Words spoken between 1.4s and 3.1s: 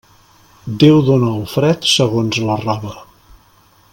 el fred segons la roba.